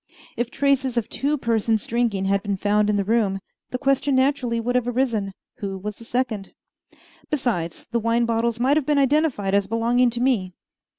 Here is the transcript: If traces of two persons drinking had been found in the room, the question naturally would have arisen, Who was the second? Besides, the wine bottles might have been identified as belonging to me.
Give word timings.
If 0.35 0.49
traces 0.49 0.97
of 0.97 1.09
two 1.09 1.37
persons 1.37 1.85
drinking 1.85 2.25
had 2.25 2.41
been 2.41 2.57
found 2.57 2.89
in 2.89 2.95
the 2.95 3.03
room, 3.03 3.39
the 3.69 3.77
question 3.77 4.15
naturally 4.15 4.59
would 4.59 4.73
have 4.73 4.87
arisen, 4.87 5.31
Who 5.57 5.77
was 5.77 5.97
the 5.99 6.05
second? 6.05 6.53
Besides, 7.29 7.85
the 7.91 7.99
wine 7.99 8.25
bottles 8.25 8.59
might 8.59 8.77
have 8.77 8.85
been 8.87 8.97
identified 8.97 9.53
as 9.53 9.67
belonging 9.67 10.09
to 10.09 10.19
me. 10.19 10.53